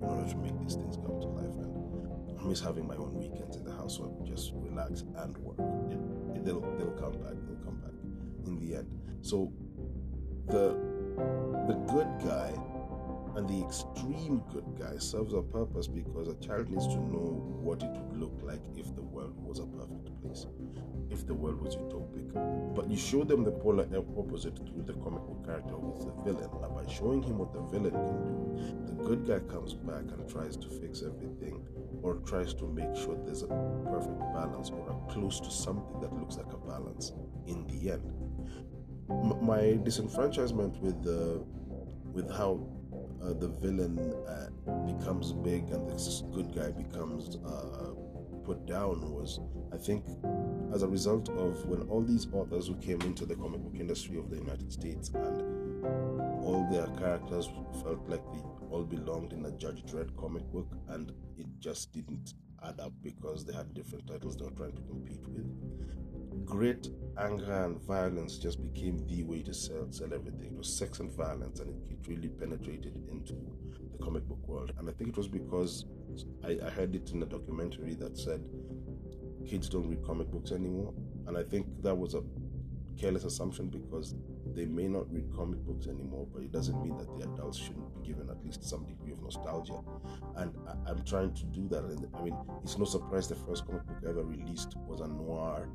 in 0.00 0.08
order 0.08 0.28
to 0.30 0.36
make 0.36 0.58
these 0.60 0.74
things 0.74 0.96
come 0.96 1.20
to 1.20 1.28
life. 1.28 1.54
And 1.56 2.38
I 2.40 2.44
miss 2.44 2.60
having 2.60 2.86
my 2.86 2.96
own 2.96 3.14
weekends 3.14 3.56
in 3.56 3.64
the 3.64 3.72
house 3.72 3.96
so 3.96 4.16
I 4.20 4.28
just 4.28 4.52
relax 4.54 5.04
and 5.16 5.36
work. 5.38 5.58
It, 5.90 6.36
it, 6.36 6.44
they'll 6.44 6.60
they'll 6.76 6.92
come 6.92 7.12
back. 7.12 7.34
They'll 7.46 7.64
come 7.64 7.80
back 7.80 7.94
in 8.46 8.58
the 8.58 8.76
end. 8.76 8.88
So 9.22 9.52
the 10.48 10.76
the 11.68 11.74
good 11.92 12.08
guy 12.24 12.52
and 13.36 13.48
the 13.48 13.64
extreme 13.64 14.42
good 14.52 14.64
guy 14.78 14.98
serves 14.98 15.32
a 15.32 15.42
purpose 15.42 15.88
because 15.88 16.28
a 16.28 16.34
child 16.36 16.68
needs 16.70 16.86
to 16.88 16.96
know 16.96 17.42
what 17.62 17.82
it 17.82 17.90
would 17.90 18.20
look 18.20 18.38
like 18.42 18.60
if 18.76 18.94
the 18.94 19.02
world 19.02 19.34
was 19.38 19.58
a 19.58 19.66
perfect 19.66 20.20
place, 20.22 20.46
if 21.10 21.26
the 21.26 21.34
world 21.34 21.60
was 21.60 21.76
utopic. 21.76 22.74
But 22.74 22.90
you 22.90 22.96
show 22.96 23.24
them 23.24 23.44
the 23.44 23.52
polar 23.52 23.86
opposite 24.18 24.56
through 24.56 24.84
the 24.84 24.94
comic 24.94 25.22
book 25.22 25.44
character 25.46 25.76
with 25.76 26.04
the 26.04 26.12
villain. 26.22 26.50
Now, 26.60 26.68
by 26.68 26.90
showing 26.90 27.22
him 27.22 27.38
what 27.38 27.52
the 27.52 27.60
villain 27.62 27.92
can 27.92 28.22
do, 28.26 28.86
the 28.86 28.92
good 29.04 29.26
guy 29.26 29.40
comes 29.52 29.74
back 29.74 30.04
and 30.12 30.28
tries 30.28 30.56
to 30.56 30.68
fix 30.68 31.02
everything 31.02 31.66
or 32.02 32.16
tries 32.26 32.52
to 32.54 32.64
make 32.68 32.94
sure 32.96 33.16
there's 33.24 33.42
a 33.42 33.48
perfect 33.88 34.20
balance 34.34 34.70
or 34.70 34.90
a 34.90 35.12
close 35.12 35.40
to 35.40 35.50
something 35.50 36.00
that 36.00 36.12
looks 36.14 36.36
like 36.36 36.52
a 36.52 36.58
balance 36.58 37.12
in 37.46 37.66
the 37.66 37.92
end. 37.92 38.12
M- 39.10 39.44
my 39.44 39.78
disenfranchisement 39.84 40.80
with 40.80 41.02
the 41.02 41.44
with 42.12 42.30
how 42.30 42.66
uh, 43.24 43.32
the 43.34 43.48
villain 43.48 43.98
uh, 43.98 44.48
becomes 44.86 45.32
big 45.32 45.70
and 45.70 45.88
the 45.88 46.22
good 46.32 46.54
guy 46.54 46.70
becomes 46.70 47.36
uh, 47.46 47.92
put 48.44 48.66
down 48.66 49.00
was, 49.12 49.40
I 49.72 49.76
think, 49.76 50.04
as 50.74 50.82
a 50.82 50.88
result 50.88 51.28
of 51.30 51.64
when 51.66 51.82
all 51.88 52.02
these 52.02 52.26
authors 52.32 52.66
who 52.66 52.74
came 52.76 53.00
into 53.02 53.24
the 53.24 53.36
comic 53.36 53.60
book 53.60 53.78
industry 53.78 54.18
of 54.18 54.30
the 54.30 54.36
United 54.36 54.72
States 54.72 55.10
and 55.14 55.84
all 56.44 56.66
their 56.70 56.86
characters 56.98 57.48
felt 57.82 58.08
like 58.08 58.22
they 58.32 58.40
all 58.70 58.84
belonged 58.84 59.32
in 59.32 59.44
a 59.46 59.50
Judge 59.52 59.84
Dredd 59.84 60.16
comic 60.16 60.42
book, 60.50 60.66
and 60.88 61.12
it 61.38 61.46
just 61.60 61.92
didn't 61.92 62.34
add 62.64 62.80
up 62.80 62.92
because 63.02 63.44
they 63.44 63.52
had 63.52 63.74
different 63.74 64.06
titles 64.06 64.36
they 64.36 64.44
were 64.44 64.50
trying 64.52 64.74
to 64.74 64.82
compete 64.82 65.26
with. 65.28 66.46
Great 66.46 66.88
anger 67.18 67.64
and 67.64 67.80
violence 67.82 68.38
just 68.38 68.62
became 68.62 69.06
the 69.06 69.22
way 69.24 69.42
to 69.42 69.54
sell, 69.54 69.86
sell 69.90 70.12
everything. 70.12 70.52
It 70.52 70.56
was 70.56 70.72
sex 70.72 71.00
and 71.00 71.10
violence, 71.12 71.60
and 71.60 71.70
it, 71.70 71.92
it 71.92 72.08
really 72.08 72.28
penetrated 72.28 72.96
into 73.10 73.34
the 73.92 73.98
comic 74.02 74.24
book 74.24 74.46
world. 74.46 74.72
And 74.78 74.88
I 74.88 74.92
think 74.92 75.10
it 75.10 75.16
was 75.16 75.28
because 75.28 75.86
I, 76.44 76.58
I 76.64 76.70
heard 76.70 76.94
it 76.94 77.10
in 77.12 77.22
a 77.22 77.26
documentary 77.26 77.94
that 77.94 78.18
said 78.18 78.42
kids 79.46 79.68
don't 79.68 79.88
read 79.88 80.04
comic 80.04 80.30
books 80.30 80.52
anymore. 80.52 80.94
And 81.26 81.36
I 81.36 81.42
think 81.42 81.66
that 81.82 81.94
was 81.94 82.14
a 82.14 82.22
careless 82.98 83.24
assumption 83.24 83.68
because 83.68 84.14
they 84.54 84.66
may 84.66 84.86
not 84.86 85.10
read 85.12 85.24
comic 85.34 85.60
books 85.60 85.86
anymore, 85.86 86.26
but 86.32 86.42
it 86.42 86.52
doesn't 86.52 86.80
mean 86.82 86.96
that 86.98 87.08
the 87.18 87.24
adults 87.32 87.58
shouldn't 87.58 87.94
be 87.94 88.08
given 88.08 88.28
at 88.28 88.44
least 88.44 88.68
some 88.68 88.84
degree 88.84 89.12
of 89.12 89.22
nostalgia. 89.22 89.80
And 90.36 90.52
I, 90.86 90.90
am 90.90 91.02
trying 91.04 91.32
to 91.34 91.44
do 91.46 91.68
that. 91.68 91.84
I 91.84 92.22
mean, 92.22 92.36
it's 92.62 92.78
no 92.78 92.84
surprise 92.84 93.28
the 93.28 93.34
first 93.34 93.66
comic 93.66 93.86
book 93.86 93.98
ever 94.06 94.22
released 94.22 94.76
was 94.86 95.00
a 95.00 95.08
noir 95.08 95.68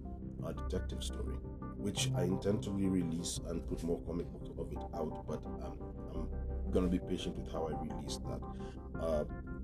a 0.45 0.53
detective 0.53 1.03
story, 1.03 1.35
which 1.77 2.09
I 2.15 2.23
intend 2.23 2.63
to 2.63 2.71
re-release 2.71 3.39
and 3.47 3.67
put 3.67 3.83
more 3.83 3.99
comic 4.01 4.27
books 4.27 4.49
of 4.57 4.71
it 4.71 4.77
out. 4.93 5.25
But 5.27 5.43
I'm, 5.63 5.73
I'm 6.13 6.71
gonna 6.71 6.87
be 6.87 6.99
patient 6.99 7.37
with 7.37 7.51
how 7.51 7.67
I 7.67 7.81
release 7.83 8.17
that. 8.17 9.01
Uh, 9.01 9.23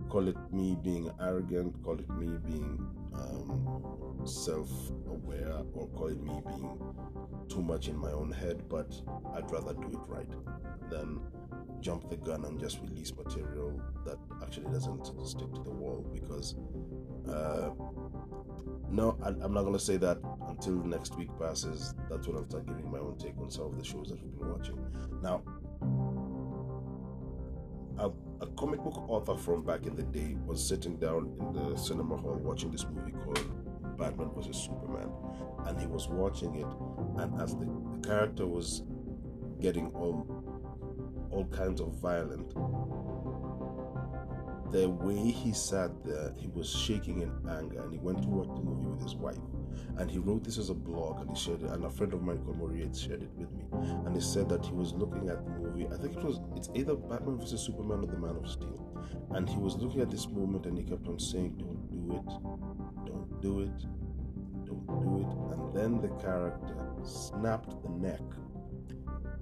call 0.10 0.28
it 0.28 0.38
me 0.52 0.78
being 0.84 1.12
arrogant, 1.20 1.82
call 1.84 2.00
it 2.00 2.10
me 2.10 2.38
being 2.46 2.88
um, 3.14 4.22
self-aware, 4.26 5.62
or 5.74 5.88
call 5.90 6.08
it 6.08 6.22
me 6.22 6.42
being 6.46 6.80
too 7.50 7.62
much 7.62 7.88
in 7.88 7.98
my 7.98 8.12
own 8.12 8.32
head. 8.32 8.64
But 8.70 8.94
I'd 9.34 9.50
rather 9.52 9.74
do 9.74 9.88
it 9.88 10.08
right 10.08 10.30
than 10.90 11.20
jump 11.82 12.10
the 12.10 12.16
gun 12.16 12.46
and 12.46 12.60
just 12.60 12.80
release 12.80 13.14
material 13.14 13.80
that 14.06 14.18
actually 14.42 14.72
doesn't 14.72 15.06
stick 15.28 15.54
to 15.54 15.62
the 15.64 15.72
wall 15.72 16.06
because 16.14 16.56
uh, 17.30 17.70
no, 18.90 19.18
I, 19.24 19.30
am 19.30 19.54
not 19.54 19.62
going 19.62 19.74
to 19.74 19.80
say 19.80 19.98
that 19.98 20.20
until 20.48 20.74
next 20.74 21.18
week 21.18 21.30
passes. 21.40 21.96
That's 22.10 22.28
when 22.28 22.38
I'll 22.38 22.48
start 22.50 22.68
giving 22.68 22.92
my 22.92 23.00
own 23.00 23.18
take 23.18 23.38
on 23.40 23.50
some 23.50 23.66
of 23.66 23.78
the 23.78 23.84
shows 23.84 24.10
that 24.10 24.22
we've 24.24 24.38
been 24.38 24.52
watching. 24.52 24.78
Now, 25.22 25.42
a, 27.98 28.12
a 28.44 28.48
comic 28.56 28.84
book 28.84 29.10
author 29.10 29.36
from 29.36 29.64
back 29.64 29.86
in 29.86 29.96
the 29.96 30.04
day 30.04 30.36
was 30.46 30.66
sitting 30.66 30.98
down 30.98 31.36
in 31.40 31.54
the 31.54 31.78
cinema 31.78 32.18
hall 32.18 32.36
watching 32.36 32.72
this 32.72 32.86
movie 32.86 33.14
called 33.14 33.98
Batman 33.98 34.30
vs 34.36 34.58
Superman, 34.58 35.10
and 35.66 35.80
he 35.80 35.88
was 35.88 36.08
watching 36.08 36.56
it, 36.56 36.68
and 37.22 37.42
as 37.42 37.56
the, 37.56 37.66
the 37.66 38.08
character 38.08 38.46
was 38.46 38.84
getting 39.60 39.88
all 39.92 40.28
all 41.32 41.46
kinds 41.46 41.82
of 41.82 41.94
violent 41.94 42.54
the 44.74 44.90
way 44.90 45.16
he 45.16 45.54
sat 45.54 46.04
there, 46.04 46.34
he 46.36 46.48
was 46.48 46.70
shaking 46.70 47.22
in 47.22 47.32
anger, 47.48 47.82
and 47.84 47.94
he 47.94 48.00
went 48.00 48.24
to 48.24 48.28
watch 48.28 48.48
the 48.48 48.64
movie 48.64 48.88
with 48.88 49.02
his 49.02 49.16
wife. 49.16 49.38
And 49.98 50.10
he 50.10 50.18
wrote 50.18 50.44
this 50.44 50.58
as 50.58 50.70
a 50.70 50.74
blog, 50.74 51.22
and 51.22 51.30
he 51.30 51.36
shared 51.36 51.62
it. 51.62 51.70
And 51.70 51.86
a 51.86 51.90
friend 51.90 52.14
of 52.14 52.24
mine 52.24 52.40
called 52.40 52.60
Moriet 52.60 52.98
shared 52.98 53.22
it 53.22 53.32
with 53.36 53.52
me, 53.52 53.66
and 54.06 54.16
he 54.16 54.22
said 54.22 54.50
that 54.50 54.66
he 54.66 54.74
was 54.74 54.94
looking 54.94 55.30
at 55.30 55.46
the 55.46 55.52
movie. 55.52 55.88
I 55.88 55.98
think 55.98 56.18
it 56.18 56.24
was 56.24 56.40
it's 56.56 56.70
either 56.74 56.96
Batman 56.96 57.38
vs 57.38 57.62
Superman 57.62 58.00
or 58.00 58.08
The 58.08 58.18
Man 58.18 58.36
of 58.36 58.50
Steel, 58.50 58.80
and 59.32 59.48
he 59.48 59.58
was 59.58 59.76
looking 59.78 60.02
at 60.02 60.10
this 60.10 60.28
moment, 60.28 60.66
and 60.66 60.78
he 60.78 60.84
kept 60.84 61.08
on 61.08 61.20
saying, 61.20 61.56
"Don't 61.58 61.90
do 61.92 62.16
it, 62.16 62.26
don't 63.06 63.42
do 63.42 63.60
it, 63.62 63.80
don't 64.66 64.88
do 64.88 65.20
it." 65.22 65.32
And 65.54 65.74
then 65.76 66.02
the 66.02 66.10
character 66.22 66.76
snapped 67.04 67.82
the 67.84 67.90
neck 67.90 68.22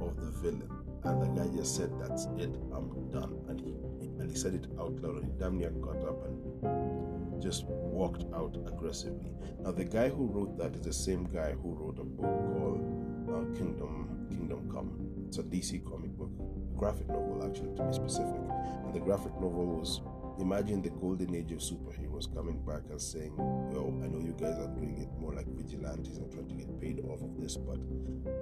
of 0.01 0.19
the 0.19 0.31
villain, 0.41 0.69
and 1.03 1.21
the 1.21 1.27
guy 1.27 1.47
just 1.55 1.75
said, 1.75 1.91
"That's 2.00 2.25
it, 2.38 2.53
I'm 2.73 3.09
done," 3.09 3.39
and 3.47 3.61
he 3.61 3.75
and 4.21 4.29
he 4.29 4.37
said 4.37 4.53
it 4.53 4.67
out 4.79 4.93
loud 5.01 5.23
and 5.23 5.57
near 5.57 5.71
got 5.71 5.97
up 6.07 6.25
and 6.25 7.41
just 7.41 7.65
walked 7.65 8.23
out 8.35 8.55
aggressively. 8.67 9.31
Now 9.59 9.71
the 9.71 9.83
guy 9.83 10.09
who 10.09 10.27
wrote 10.27 10.57
that 10.59 10.75
is 10.75 10.81
the 10.81 10.93
same 10.93 11.23
guy 11.25 11.53
who 11.53 11.73
wrote 11.73 11.97
a 11.99 12.03
book 12.03 12.29
called 12.53 12.81
uh, 13.29 13.57
Kingdom 13.57 14.27
Kingdom 14.29 14.69
Come. 14.71 15.25
It's 15.27 15.39
a 15.39 15.43
DC 15.43 15.83
comic 15.89 16.11
book, 16.11 16.31
graphic 16.77 17.07
novel 17.07 17.43
actually 17.43 17.75
to 17.77 17.83
be 17.83 17.93
specific. 17.93 18.41
And 18.83 18.93
the 18.93 18.99
graphic 18.99 19.33
novel 19.33 19.65
was 19.79 20.01
imagine 20.39 20.81
the 20.81 20.89
golden 20.89 21.35
age 21.35 21.51
of 21.51 21.59
superheroes 21.59 22.33
coming 22.33 22.59
back 22.65 22.81
and 22.89 23.01
saying, 23.01 23.33
Well, 23.37 23.87
I 24.03 24.07
know 24.07 24.19
you 24.19 24.35
guys 24.39 24.57
are 24.57 24.67
doing 24.67 24.97
it 24.97 25.09
more 25.19 25.33
like 25.33 25.47
vigilantes 25.47 26.17
and 26.17 26.31
trying 26.31 26.47
to 26.47 26.55
get 26.55 26.79
paid 26.79 26.99
off 27.05 27.21
of 27.21 27.39
this, 27.39 27.57
but 27.57 27.79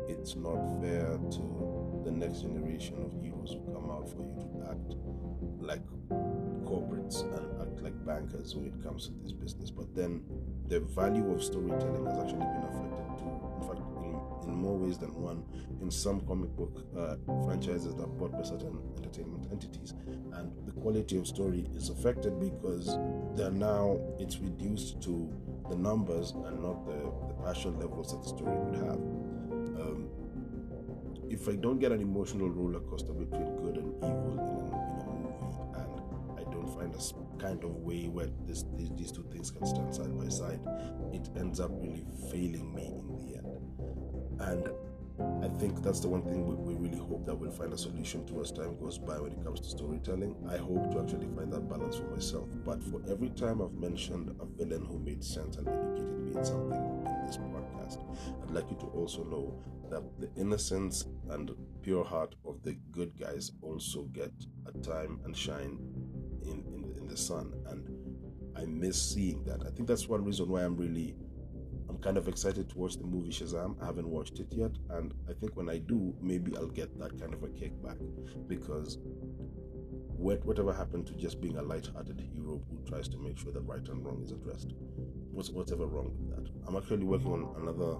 it's 0.07 0.36
not 0.36 0.59
fair 0.81 1.17
to 1.17 2.01
the 2.03 2.12
next 2.12 2.41
generation 2.41 2.95
of 3.03 3.12
heroes 3.21 3.51
who 3.51 3.74
come 3.74 3.89
out 3.91 4.09
for 4.09 4.24
you 4.24 4.36
to 4.36 4.71
act 4.71 4.95
like 5.60 5.82
corporates 6.66 7.22
and 7.22 7.62
act 7.62 7.82
like 7.82 8.06
bankers 8.06 8.56
when 8.56 8.66
it 8.66 8.84
comes 8.84 9.08
to 9.08 9.13
this 9.24 9.32
business. 9.32 9.72
But 9.72 9.96
then 9.96 10.24
the 10.68 10.80
value 10.80 11.32
of 11.32 11.44
storytelling 11.44 12.06
has 12.06 12.18
actually 12.18 12.39
been 12.39 12.63
affected 12.70 13.18
too. 13.18 13.34
In 13.62 13.68
fact, 13.68 13.82
in, 14.04 14.50
in 14.50 14.56
more 14.56 14.78
ways 14.78 14.98
than 14.98 15.13
one, 15.13 15.44
in 15.82 15.89
some 15.92 16.22
comic 16.22 16.50
book 16.56 16.86
uh, 16.98 17.16
franchises 17.46 17.96
that 17.96 18.04
are 18.04 18.08
bought 18.08 18.32
by 18.32 18.44
certain 18.44 18.78
entertainment 18.98 19.48
entities, 19.51 19.94
and 20.34 20.51
the 20.66 20.72
quality 20.74 21.18
of 21.18 21.28
story 21.28 21.66
is 21.75 21.89
affected 21.89 22.39
because 22.39 22.98
they're 23.36 23.51
now 23.51 24.00
it's 24.20 24.38
reduced 24.39 25.01
to 25.01 25.32
the 25.70 25.75
numbers 25.75 26.32
and 26.32 26.62
not 26.62 26.86
the, 26.86 27.12
the 27.28 27.34
passion 27.44 27.80
levels 27.80 28.12
that 28.12 28.22
the 28.22 28.30
story 28.30 28.58
would 28.58 28.75
have. 28.75 29.00
Um, 29.80 30.10
if 31.30 31.48
I 31.48 31.56
don't 31.56 31.80
get 31.80 31.92
an 31.92 32.01
emotional 32.01 32.50
roller 32.50 32.80
coaster 32.80 33.13
between 33.13 33.56
good 33.58 33.78
and 33.78 33.96
evil 33.98 34.34
in, 34.39 34.88
find 36.69 36.93
a 36.95 37.41
kind 37.41 37.63
of 37.63 37.71
way 37.71 38.07
where 38.07 38.27
this, 38.45 38.65
these, 38.75 38.89
these 38.95 39.11
two 39.11 39.25
things 39.31 39.51
can 39.51 39.65
stand 39.65 39.93
side 39.93 40.17
by 40.17 40.27
side, 40.29 40.59
it 41.13 41.29
ends 41.38 41.59
up 41.59 41.71
really 41.73 42.05
failing 42.31 42.73
me 42.73 42.85
in 42.85 43.17
the 43.17 43.38
end. 43.38 43.69
And 44.39 44.69
I 45.43 45.49
think 45.59 45.83
that's 45.83 45.99
the 45.99 46.07
one 46.07 46.23
thing 46.23 46.45
we, 46.47 46.55
we, 46.55 46.75
really 46.75 46.97
hope 46.97 47.25
that 47.25 47.35
we'll 47.35 47.51
find 47.51 47.73
a 47.73 47.77
solution 47.77 48.25
to 48.27 48.41
as 48.41 48.51
time 48.51 48.79
goes 48.79 48.97
by 48.97 49.19
when 49.19 49.33
it 49.33 49.43
comes 49.43 49.59
to 49.59 49.67
storytelling. 49.67 50.35
I 50.49 50.57
hope 50.57 50.91
to 50.91 51.01
actually 51.01 51.27
find 51.35 51.51
that 51.51 51.67
balance 51.69 51.97
for 51.97 52.05
myself. 52.05 52.47
But 52.63 52.81
for 52.81 53.01
every 53.09 53.29
time 53.29 53.61
I've 53.61 53.73
mentioned 53.73 54.33
a 54.39 54.45
villain 54.45 54.85
who 54.85 54.97
made 54.99 55.23
sense 55.23 55.57
and 55.57 55.67
educated 55.67 56.19
me 56.23 56.38
in 56.38 56.45
something 56.45 57.03
in 57.05 57.25
this 57.27 57.38
podcast, 57.38 57.99
I'd 58.43 58.51
like 58.51 58.69
you 58.71 58.77
to 58.77 58.85
also 58.88 59.23
know 59.25 59.61
that 59.89 60.03
the 60.19 60.29
innocence 60.39 61.05
and 61.29 61.51
pure 61.81 62.03
heart 62.03 62.35
of 62.45 62.63
the 62.63 62.77
good 62.91 63.11
guys 63.19 63.51
also 63.61 64.03
get 64.13 64.31
a 64.67 64.77
time 64.79 65.19
and 65.25 65.35
shine 65.35 65.57
in, 65.57 65.67
in, 65.67 65.88
in 65.88 65.88
the 67.10 67.18
sun. 67.18 67.54
And 67.68 67.88
I 68.56 68.66
miss 68.66 69.01
seeing 69.13 69.44
that. 69.46 69.63
I 69.66 69.70
think 69.72 69.88
that's 69.88 70.08
one 70.08 70.24
reason 70.24 70.48
why 70.48 70.63
I'm 70.63 70.75
really 70.75 71.16
I'm 71.89 71.98
kind 71.98 72.18
of 72.18 72.28
excited 72.28 72.70
to 72.70 72.78
watch 72.78 72.98
the 72.98 73.04
movie 73.04 73.32
Shazam. 73.32 73.75
I 73.82 73.88
haven't 73.88 74.08
watched 74.08 74.39
it 74.39 74.48
yet, 74.51 74.72
and 74.92 75.13
I 75.28 75.34
think 75.34 75.56
when 75.56 75.70
I 75.70 75.80
do, 75.80 76.13
maybe 76.22 76.56
I'll 76.56 76.68
get 76.68 76.98
that 77.00 77.20
kind 77.20 77.34
of 77.34 77.42
a 77.44 77.48
kickback 77.48 77.98
because 78.48 79.00
what 80.20 80.46
whatever 80.46 80.72
happened 80.72 81.08
to 81.08 81.13
just 81.13 81.42
being 81.42 81.58
a 81.58 81.63
light-hearted 81.63 82.20
hero 82.20 82.62
who 82.70 82.80
tries 82.88 83.08
to 83.10 83.18
make 83.18 83.39
sure 83.39 83.51
that 83.51 83.62
right 83.62 83.88
and 83.88 84.06
wrong 84.06 84.22
is 84.24 84.32
addressed? 84.32 84.74
What's 85.32 85.50
whatever 85.50 85.88
wrong 85.88 86.12
with 86.20 86.36
that? 86.36 86.51
I'm 86.68 86.75
actually 86.75 87.06
working 87.06 87.32
on 87.32 87.56
another 87.62 87.98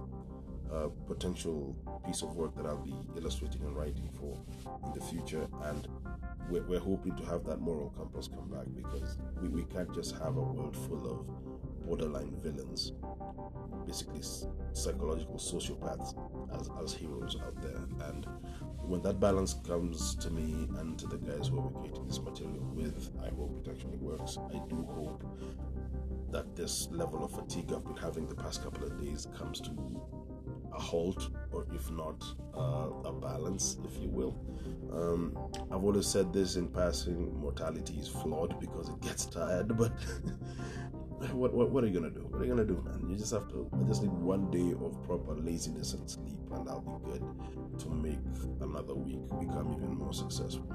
uh, 0.72 0.90
potential 1.08 1.76
piece 2.06 2.22
of 2.22 2.36
work 2.36 2.56
that 2.58 2.66
I'll 2.66 2.86
be 2.86 2.96
illustrating 3.18 3.64
and 3.64 3.76
writing 3.76 4.10
for 4.20 4.38
in 4.86 4.94
the 4.94 5.04
future, 5.04 5.48
and 5.64 5.88
we're, 6.50 6.64
we're 6.64 6.80
hoping 6.80 7.16
to 7.16 7.26
have 7.26 7.46
that 7.46 7.60
moral 7.60 7.90
compass 7.98 8.28
come 8.28 8.50
back 8.50 8.66
because 8.76 9.18
we, 9.42 9.50
we 9.50 9.64
can't 9.64 9.94
just 9.94 10.14
have 10.14 10.38
a 10.38 10.42
world 10.42 10.76
full 10.76 11.10
of 11.10 11.86
borderline 11.86 12.36
villains, 12.42 12.94
basically 13.86 14.22
psychological 14.74 15.36
sociopaths 15.36 16.14
as, 16.60 16.70
as 16.84 16.94
heroes 16.94 17.38
out 17.46 17.60
there. 17.62 17.82
And 18.08 18.28
when 18.84 19.02
that 19.04 19.20
balance 19.20 19.56
comes 19.66 20.16
to 20.16 20.30
me 20.30 20.68
and 20.80 20.98
to 21.00 21.08
the 21.08 21.18
guys 21.18 21.48
who 21.48 21.60
are 21.60 21.70
creating 21.70 22.08
this 22.08 22.20
material 22.20 22.68
with, 22.74 23.10
I 23.22 23.30
hope 23.30 23.66
it 23.66 23.72
actually 23.72 23.98
works. 23.98 24.38
I 24.50 24.60
do 24.70 24.88
hope 24.94 25.24
that 26.32 26.56
this 26.56 26.88
level 26.92 27.26
of 27.26 27.32
fatigue 27.32 27.74
I've 27.74 27.86
been 27.86 27.96
having 27.96 28.28
the 28.28 28.36
past 28.36 28.64
couple 28.64 28.86
of 28.86 29.00
days 29.02 29.28
comes 29.38 29.60
to 29.62 29.72
a 30.80 30.82
halt, 30.82 31.30
or 31.52 31.66
if 31.74 31.92
not 31.92 32.24
uh, 32.56 33.10
a 33.10 33.14
balance, 33.14 33.78
if 33.84 34.02
you 34.02 34.10
will. 34.10 34.36
Um, 34.92 35.38
I've 35.72 35.84
always 35.84 36.08
said 36.08 36.34
this 36.34 36.56
in 36.56 36.68
passing: 36.68 37.40
mortality 37.40 37.96
is 38.00 38.08
flawed 38.08 38.60
because 38.60 38.90
it 38.90 39.02
gets 39.02 39.26
tired. 39.26 39.78
But 41.20 41.34
what, 41.34 41.54
what, 41.54 41.70
what 41.70 41.84
are 41.84 41.88
you 41.88 41.94
gonna 41.94 42.10
do? 42.10 42.26
What 42.30 42.42
are 42.42 42.46
you 42.46 42.52
gonna 42.52 42.64
do, 42.64 42.82
man? 42.86 43.10
You 43.10 43.18
just 43.18 43.34
have 43.34 43.50
to. 43.50 43.70
I 43.74 43.86
just 43.90 44.02
need 44.02 44.14
one 44.14 44.50
day 44.52 44.72
of 44.72 45.04
proper 45.04 45.36
laziness 45.36 45.94
and 45.94 46.10
sleep, 46.10 46.40
and 46.54 46.70
I'll 46.70 46.80
be 46.80 47.12
good 47.12 47.80
to 47.80 47.90
make 47.90 48.20
another 48.62 48.96
week 48.96 49.20
become 49.38 49.74
even 49.76 49.98
more 49.98 50.14
successful. 50.14 50.72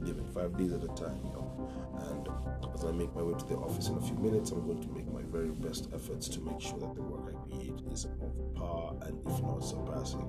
Living 0.00 0.26
five 0.32 0.56
days 0.56 0.72
at 0.72 0.82
a 0.82 0.88
time, 0.88 1.20
you 1.24 1.32
know. 1.32 1.70
And 2.10 2.28
as 2.74 2.84
I 2.84 2.92
make 2.92 3.14
my 3.14 3.22
way 3.22 3.38
to 3.38 3.44
the 3.44 3.56
office 3.56 3.88
in 3.88 3.96
a 3.96 4.00
few 4.00 4.16
minutes, 4.16 4.50
I'm 4.50 4.66
going 4.66 4.80
to 4.82 4.88
make 4.88 5.10
my 5.12 5.22
very 5.22 5.50
best 5.50 5.88
efforts 5.94 6.28
to 6.28 6.40
make 6.40 6.60
sure 6.60 6.78
that 6.78 6.94
the 6.94 7.02
work 7.02 7.34
I 7.34 7.48
create 7.48 7.80
is 7.90 8.04
of 8.04 8.54
par 8.54 8.94
and 9.02 9.18
if 9.26 9.42
not 9.42 9.60
surpassing 9.60 10.28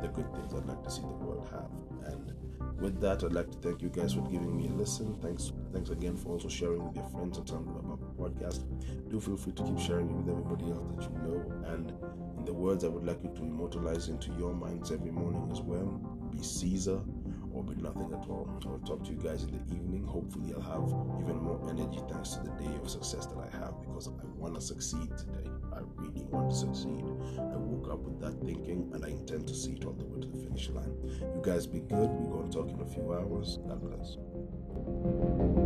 the 0.00 0.08
good 0.08 0.32
things 0.34 0.52
I'd 0.54 0.66
like 0.66 0.82
to 0.82 0.90
see 0.90 1.02
the 1.02 1.06
world 1.06 1.48
have. 1.52 2.12
And 2.12 2.32
with 2.80 3.00
that, 3.00 3.22
I'd 3.22 3.32
like 3.32 3.50
to 3.50 3.58
thank 3.58 3.82
you 3.82 3.88
guys 3.88 4.14
for 4.14 4.22
giving 4.22 4.56
me 4.56 4.66
a 4.66 4.72
listen. 4.72 5.14
Thanks, 5.22 5.52
thanks 5.72 5.90
again 5.90 6.16
for 6.16 6.30
also 6.30 6.48
sharing 6.48 6.84
with 6.84 6.96
your 6.96 7.06
friends 7.06 7.38
and 7.38 7.46
telling 7.46 7.68
about 7.68 8.00
the 8.00 8.22
podcast. 8.22 8.64
Do 9.08 9.20
feel 9.20 9.36
free 9.36 9.52
to 9.52 9.62
keep 9.62 9.78
sharing 9.78 10.10
it 10.10 10.16
with 10.16 10.28
everybody 10.28 10.70
else 10.70 10.84
that 10.96 11.04
you 11.04 11.16
know. 11.18 11.52
And 11.68 11.92
in 12.38 12.44
the 12.44 12.52
words 12.52 12.84
I 12.84 12.88
would 12.88 13.04
like 13.06 13.22
you 13.22 13.30
to 13.36 13.42
immortalize 13.42 14.08
into 14.08 14.32
your 14.38 14.52
minds 14.52 14.90
every 14.90 15.12
morning 15.12 15.48
as 15.52 15.60
well, 15.60 15.86
be 16.30 16.42
Caesar 16.42 17.00
or 17.54 17.62
be 17.62 17.74
nothing 17.80 18.12
at 18.12 18.28
all. 18.28 18.48
I'll 18.66 18.78
talk 18.78 19.04
to 19.04 19.12
you 19.12 19.18
guys 19.18 19.44
in 19.44 19.52
the 19.52 19.74
evening. 19.74 20.04
Hopefully, 20.04 20.52
I'll 20.54 20.60
have 20.60 20.88
even 21.22 21.36
more 21.40 21.60
energy 21.70 22.00
thanks 22.10 22.30
to 22.30 22.42
the 22.42 22.50
day 22.50 22.74
of 22.82 22.90
success 22.90 23.26
that 23.26 23.38
I 23.38 23.56
have 23.56 23.80
because 23.80 24.08
I 24.08 24.26
want 24.36 24.56
to 24.56 24.60
succeed 24.60 25.08
today. 25.16 25.48
I 25.72 25.80
really 25.96 26.24
want 26.24 26.50
to 26.50 26.56
succeed. 26.56 27.04
I 27.38 27.56
woke 27.56 27.90
up 27.92 28.00
with 28.00 28.20
that 28.20 28.44
thinking 28.44 28.90
and 28.92 29.04
I 29.04 29.08
intend 29.08 29.46
to 29.48 29.54
see 29.54 29.72
it 29.72 29.84
all 29.84 29.92
the 29.92 30.04
way 30.04 30.20
to 30.20 30.28
the 30.28 30.38
finish 30.38 30.68
line. 30.70 30.92
You 31.04 31.42
guys 31.42 31.66
be 31.66 31.80
good. 31.80 32.10
We're 32.10 32.38
going 32.38 32.50
to 32.50 32.56
talk 32.58 32.68
in 32.70 32.80
a 32.80 32.86
few 32.86 33.12
hours. 33.12 33.58
God 33.66 33.80
bless. 33.80 35.63